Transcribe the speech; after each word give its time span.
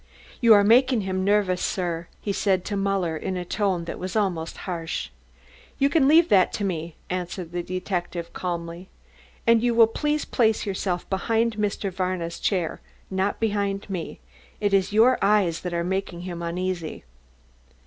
"You 0.39 0.55
are 0.55 0.63
making 0.63 1.01
him 1.01 1.23
nervous, 1.23 1.61
sir," 1.61 2.07
he 2.19 2.33
said 2.33 2.65
to 2.65 2.75
Muller 2.75 3.15
in 3.15 3.37
a 3.37 3.45
tone 3.45 3.85
that 3.85 3.99
was 3.99 4.15
almost 4.15 4.57
harsh. 4.65 5.11
"You 5.77 5.89
can 5.89 6.07
leave 6.07 6.27
that 6.29 6.51
to 6.53 6.63
me," 6.63 6.95
answered 7.11 7.51
the 7.51 7.61
detective 7.61 8.33
calmly. 8.33 8.89
"And 9.45 9.61
you 9.61 9.75
will 9.75 9.85
please 9.85 10.25
place 10.25 10.65
yourself 10.65 11.07
behind 11.11 11.55
Mr. 11.57 11.91
Varna's 11.93 12.39
chair, 12.39 12.81
not 13.11 13.39
behind 13.39 13.87
mine. 13.91 14.17
It 14.59 14.73
is 14.73 14.91
your 14.91 15.19
eyes 15.21 15.59
that 15.61 15.71
are 15.71 15.83
making 15.83 16.21
him 16.21 16.41
uneasy." 16.41 17.03